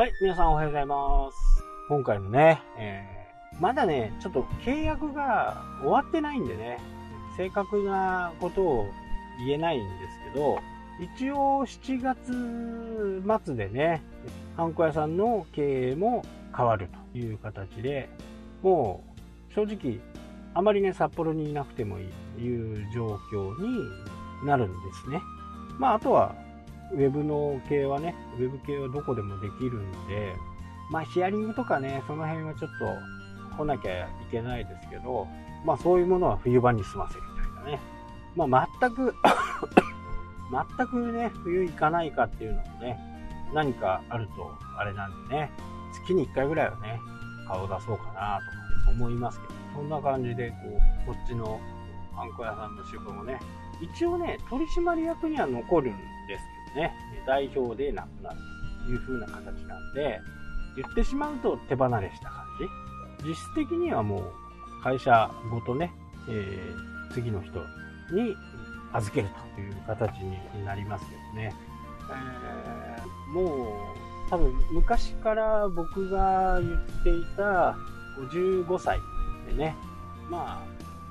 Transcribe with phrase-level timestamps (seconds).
[0.00, 1.62] はい、皆さんおはようございます。
[1.86, 6.78] 今回のね、えー、まだね、ちょっと契約が終わってないんでね、
[7.36, 8.86] 正確なことを
[9.46, 10.58] 言えないんですけど、
[11.18, 14.02] 一応7月末でね、
[14.56, 16.24] ハンコ屋さんの経営も
[16.56, 18.08] 変わるという形で、
[18.62, 19.04] も
[19.50, 20.00] う正直、
[20.54, 25.20] あまりね、札幌にいなくてもいいという状況になるんですね。
[25.78, 26.34] まあ、あとは、
[26.92, 30.34] ウェブの系はね、ウェブ系はどこでもできるんで、
[30.90, 35.26] まあ、ヒアリングとかね、その辺はちょっと来なきゃいけないですけど、
[35.64, 37.80] まあ、そういうものは冬場に済ませるみたいなね。
[38.36, 39.14] まあ、全く
[40.78, 42.98] 全くね、冬行かないかっていうのもね、
[43.54, 45.50] 何かあるとあれなんでね、
[45.92, 47.00] 月に1回ぐらいはね、
[47.46, 50.56] 顔出そうかなとか思いますけど、そんな感じで、こ
[51.06, 51.60] う、こっちの
[52.14, 53.38] ハンコ屋さんの仕事もね、
[53.80, 55.98] 一応ね、取締役には残るんで
[56.38, 56.92] すけどね、
[57.26, 58.36] 代表でなくなる
[58.86, 60.20] という風な形なんで、
[60.76, 62.44] 言ってしまうと手離れした感
[63.22, 63.28] じ。
[63.28, 65.92] 実質的にはもう会社ごとね、
[66.28, 67.60] えー、次の人
[68.12, 68.34] に
[68.92, 71.54] 預けるという形になりますけどね。
[72.10, 77.76] えー、もう多分昔から僕が言っていた
[78.18, 78.98] 55歳
[79.48, 79.76] でね、
[80.30, 80.66] まあ、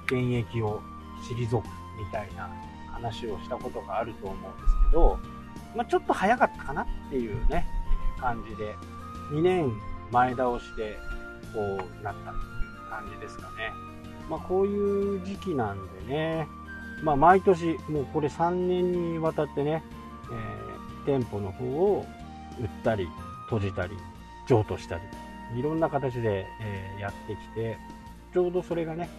[0.05, 0.81] 現役を
[1.29, 2.49] 退くみたいな
[2.91, 5.19] 話をしたことがあると思うんですけど、
[5.75, 7.66] まあ、ちょっと早かったかなっていうね、
[8.20, 8.75] 感じで、
[9.31, 9.72] 2年
[10.12, 10.98] 前倒しで
[11.53, 13.72] こうなったという感じですかね。
[14.30, 16.47] まあ、こういう時期なんでね、
[17.03, 19.84] まあ、毎年、もうこれ3年にわたってね、
[21.06, 22.06] えー、店舗の方を
[22.59, 23.08] 売ったり、
[23.45, 23.95] 閉じたり、
[24.47, 25.02] 譲渡したり、
[25.58, 27.78] いろんな形で、えー、やってきて、
[28.34, 29.09] ちょうどそれがね、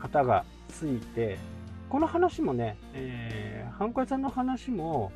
[0.00, 1.38] 型がついて、
[1.88, 5.12] この話もね、えー、ハンコ屋さんの話も、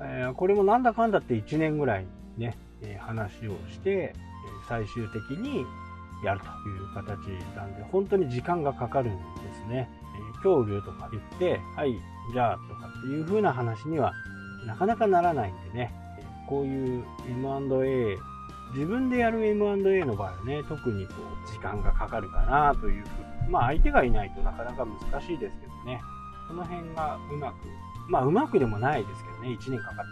[0.00, 4.14] え、これもなんだかんだって1年ぐらいね、え、話をして、
[4.68, 5.64] 最終的に
[6.24, 7.18] やるという形
[7.56, 9.18] なんで、本当に時間がかかるんで
[9.54, 9.88] すね。
[10.16, 11.94] えー、今日売るとか言って、はい、
[12.32, 14.12] じゃあとかっていう風な話には
[14.66, 15.92] なかなかならないんでね、
[16.48, 18.16] こういう M&A、
[18.74, 21.14] 自分でやる M&A の場合はね、特にこ
[21.44, 26.00] う時間がかかるかなというふうまあ相手がいないとなかなか難しいですけどね、
[26.48, 27.54] その辺がうまく、
[28.08, 30.02] まあうまくでもないですけどね、1年かかって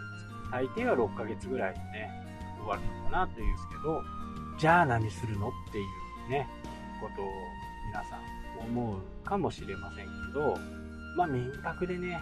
[0.51, 2.11] ますけど、大抵は6ヶ月ぐらいでね、
[2.59, 4.01] 終わるのかなというんですけど、
[4.57, 5.81] じゃあ何するのってい
[6.27, 6.47] うね、
[7.01, 7.25] ことを
[7.87, 8.35] 皆さん
[8.67, 10.57] 思うかもしれませんけど、
[11.17, 12.19] まあ民泊でね、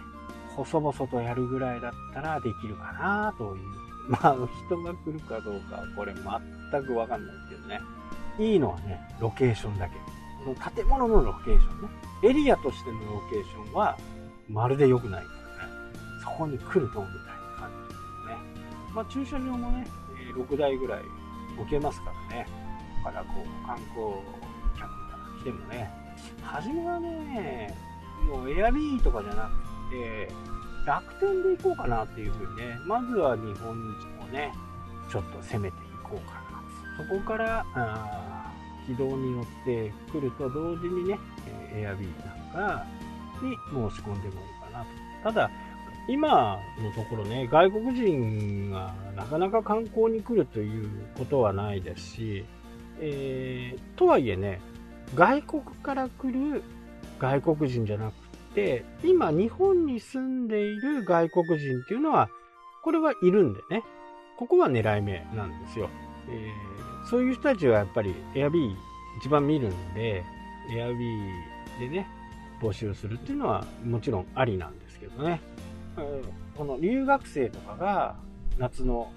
[0.56, 3.64] 細々とやるぐらいだったらできるかなという。
[4.10, 4.36] まあ
[4.68, 7.80] 人が来るかどうかこれ全くわかんないけどね。
[8.38, 9.96] いいのはね、ロケーションだけ。
[10.44, 11.88] この建物のロケーションね。
[12.24, 13.98] エリアとしてのロケーションは
[14.50, 15.24] まるで良くない。
[16.38, 17.10] こに来るとみたいな
[17.60, 18.94] 感じですね。
[18.94, 19.88] まあ駐車場もね、
[20.36, 21.04] 6台ぐらい
[21.60, 22.48] 置けますからね。
[23.06, 24.16] だからこう観光
[24.78, 25.92] 客が来てもね。
[26.42, 27.74] 初めはね、
[28.30, 29.50] もうエアビーとかじゃな
[29.90, 30.32] くて、
[30.86, 34.54] 楽天で行こうかなっていうふうにね、まずは日本人をね、
[35.10, 36.44] ちょっと攻めていこうかな。
[36.98, 38.52] そこから、あ
[38.86, 41.20] 軌道に乗ってくると同時にね、
[41.74, 42.86] エアビーなんか
[43.42, 43.56] に
[43.90, 44.88] 申し込んでもいいかなと。
[45.24, 45.52] ただ、
[46.08, 52.46] 今のところね、外国人がなかなか観光に来るということはないですし、
[53.00, 54.60] えー、とはいえね、
[55.16, 56.64] 外国から来る
[57.20, 58.14] 外国人じゃなく
[58.54, 62.30] て、今日本に住んでいる外国人っていうのは、
[62.84, 63.84] これはいるんでね、
[64.38, 65.90] ここは狙い目なんですよ。
[66.30, 68.76] えー、そういう人たちはやっぱり Airb
[69.20, 70.24] 一番見るんで、
[70.70, 70.98] Airb
[71.80, 72.08] でね、
[72.62, 75.40] 募集するっていうのはもちろんありなんですけどね。
[76.56, 78.16] この留学生とかが
[78.58, 79.12] 夏の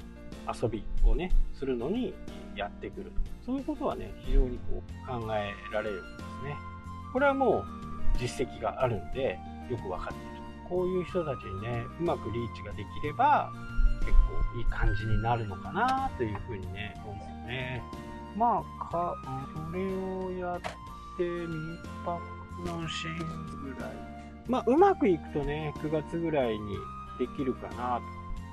[0.63, 2.15] 遊びをね、するのに
[2.55, 3.13] やってくる。
[3.45, 6.57] そういうことはね、非常にこう考えられるんですね。
[7.13, 7.65] これはもう
[8.19, 9.39] 実績があるんで、
[9.71, 10.27] よくわかっている。
[10.69, 13.53] こういう人たちにね、うまくリーチができれば、
[14.01, 17.83] 結構いい感じになるのかなというふうにね、思うんですよね。
[18.37, 19.15] まあ、か、
[19.71, 22.21] それをやって、民泊
[22.65, 23.93] のシーンぐらい。
[24.49, 26.77] まあ、うまくいくとね、9月ぐらいに
[27.19, 28.01] できるかな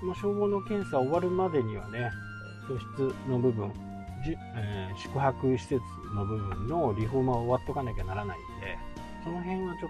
[0.02, 0.06] と。
[0.06, 2.12] まあ、消防の検査終わるまでにはね、
[2.70, 3.72] 居室の部分、
[4.56, 5.82] えー、宿泊施設
[6.16, 8.78] の部分のリフォームは終わっとかなきゃならないんで、
[9.24, 9.90] その辺はちょっ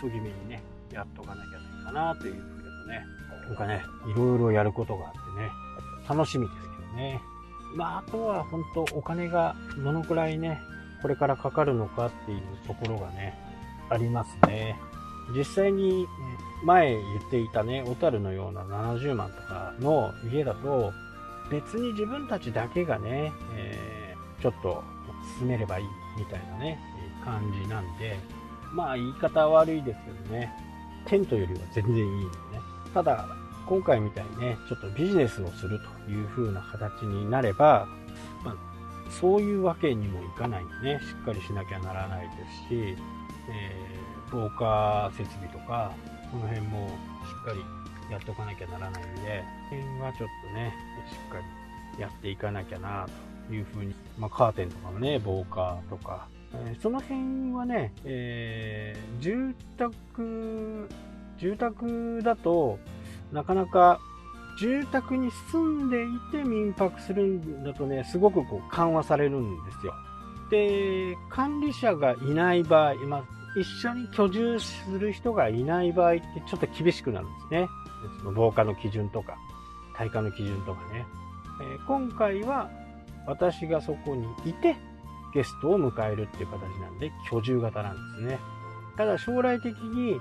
[0.00, 0.62] と急ぎ目にね、
[0.92, 3.04] やっとかなきゃないかなというふうですね。
[3.48, 5.50] なんかね、いろいろやることがあってね、
[6.08, 7.20] 楽しみですけどね。
[7.74, 10.60] まあ、あとは本当お金がどのくらいね、
[11.02, 13.38] これからかかるのかっていうところがね、
[13.90, 14.76] ありますね。
[15.34, 16.06] 実際に
[16.62, 20.92] 前言っていたね、小樽のような70万とかの家だと、
[21.50, 24.82] 別に自分たちだけがね、えー、ちょっと
[25.38, 25.86] 進めればいい
[26.18, 26.78] みたいなね、
[27.24, 28.18] 感じなんで、
[28.72, 30.52] まあ言い方悪いですけどね、
[31.06, 32.60] テントよりは全然いいんでね。
[32.92, 33.28] ただ、
[33.66, 37.88] 今回みたいにね、ちょっとビジネスをするという風な形になれば、
[38.44, 38.56] まあ、
[39.10, 42.34] そういうわけにもいかないんでね、しっかりしなきゃならないで
[42.68, 42.96] すし、
[43.50, 45.92] えー、防火設備とか、
[46.30, 46.92] この辺もし
[47.42, 50.74] っかりやっとかなきゃならないんで、この辺はちょっとね、
[51.10, 51.38] しっか
[51.96, 53.06] りやっていかなきゃな
[53.48, 60.88] というふうに、まあ、カーテンとかもね、防火とか、えー、その辺はね、えー、住宅、
[61.38, 62.78] 住宅だと
[63.32, 64.00] なかなか
[64.58, 69.94] 住宅に住んでいて民泊するんだとね、すごくこう緩和されるんですよ。
[70.50, 73.24] で、管理者がいない場合、まあ、
[73.56, 77.68] 一緒に居住する人がいない場合ってちょっと厳しくなるんですね。
[78.18, 79.38] その防火の基準とか、
[79.96, 81.06] 耐火の基準とかね。
[81.60, 82.70] えー、今回は
[83.26, 84.76] 私がそこにいて
[85.32, 88.38] ゲストを迎えるっていう形なんで居住型なんですね。
[88.96, 90.20] ただ将来的に、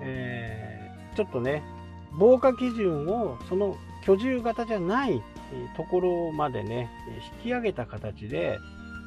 [0.00, 1.62] えー、ちょっとね、
[2.12, 5.22] 防火基準をその居住型じゃない
[5.76, 6.90] ところまでね、
[7.44, 8.58] 引き上げた形で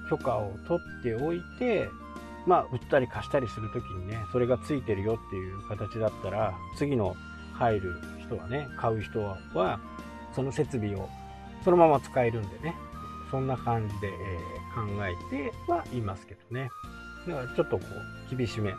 [0.09, 1.87] 許可を取っておいて、
[2.45, 7.15] まあ、売ったり貸したりするときにね、それがついてるよっていう形だったら、次の
[7.53, 9.79] 入る人はね、買う人は、
[10.33, 11.07] その設備を
[11.63, 12.75] そのまま使えるんでね、
[13.31, 16.69] そんな感じで、えー、考えてはいますけどね。
[17.27, 17.85] だからちょっとこ
[18.31, 18.73] う、厳しめ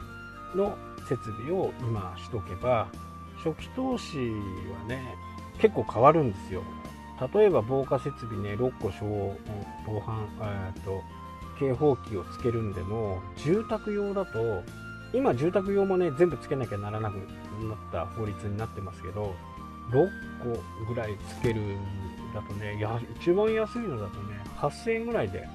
[0.55, 0.77] の
[1.09, 2.89] 設備を今しとけば、
[3.43, 5.03] 初期投資はね、
[5.59, 6.63] 結構変わるんですよ。
[7.33, 9.37] 例えば防火設備ね、6個消
[9.87, 10.29] 防犯、
[10.75, 11.03] えっと、
[11.59, 14.63] 警報器をつけるんでも、住宅用だと、
[15.13, 19.35] 今住宅用もね、全部つけなきゃならなくなった法律になってますけど、
[19.91, 20.09] 6
[20.43, 21.61] 個ぐらいつける
[22.35, 25.47] だとね、や一番安いのだとね、8000円ぐらいで、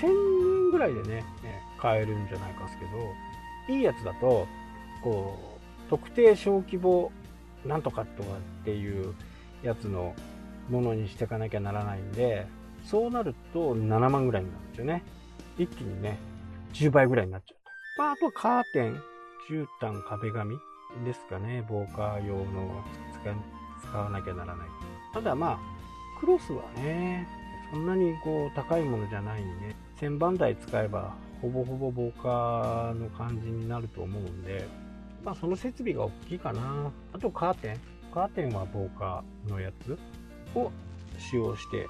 [0.00, 1.24] 1000円ぐらいでね、
[1.78, 4.46] 買えるんじゃないかですけど、いいやつだと、
[5.02, 7.12] こう、特定小規模
[7.66, 9.14] なんとかとかっていう
[9.62, 10.14] やつの
[10.70, 12.46] ものにしていかなきゃならないんで、
[12.84, 15.04] そうなると7万ぐらいになるんですよね。
[15.58, 16.18] 一気にね、
[16.72, 17.98] 10倍ぐらいになっちゃう。
[17.98, 19.02] まあ、あとカーテン、
[19.50, 20.56] 絨毯、壁紙
[21.04, 21.64] ですかね。
[21.68, 22.82] 防火用の
[23.82, 24.68] 使わなきゃならない。
[25.12, 25.58] ただまあ、
[26.20, 27.26] クロスはね、
[27.72, 34.66] そんなにこう高いものじゃないんで、1000番台使えばほぼほぼ防火の感じになると思うんで、
[35.24, 36.90] まあその設備が大きいかな。
[37.12, 37.80] あとカーテン。
[38.12, 39.98] カーテンは防火のやつ
[40.54, 40.70] を
[41.18, 41.86] 使用して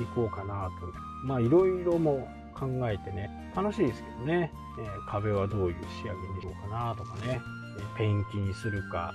[0.00, 1.26] いこうかなと。
[1.26, 7.40] まあいろいろも考えてね、楽しいですけどね、えー、壁はどういう仕上げにしようかなとかね、
[7.78, 9.14] え、ペンキにするか、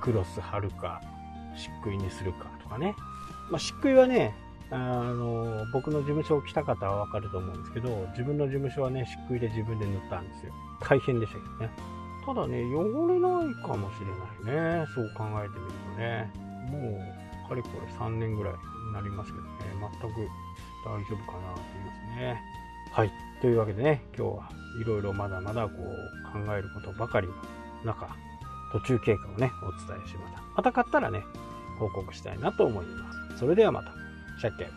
[0.00, 1.00] クロス貼るか、
[1.56, 2.94] 漆喰にするかとかね。
[3.50, 4.34] まあ、漆喰はね、
[4.70, 10.52] あの、僕の事務所を来た方はわかると思うんですけど、自分の事務所はね、漆喰で自分で塗ったんですよ。
[10.80, 11.70] 大変でしたけどね。
[12.24, 14.86] ただね、汚れないかもしれないね。
[14.94, 16.30] そう考えてみるとね。
[16.70, 19.50] もう、かれこれ3年ぐらいになりますけどね、
[20.00, 20.28] 全く
[20.84, 22.42] 大丈夫かなと思いますね。
[22.92, 23.12] はい。
[23.40, 24.50] というわけでね、今日は
[24.80, 27.34] いろいろまだまだこう考えることばかりの
[27.84, 28.08] 中、
[28.72, 30.42] 途中経過をね、お伝えしました。
[30.56, 31.22] また買ったらね、
[31.78, 33.38] 報告したいなと思います。
[33.38, 33.92] それではまた。
[34.38, 34.68] シャッケ